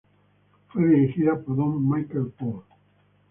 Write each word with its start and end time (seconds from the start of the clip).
Fue 0.69 0.83
dirigida 0.87 1.37
por 1.39 1.55
Don 1.55 1.87
Michael 1.87 2.31
Paul. 2.35 2.63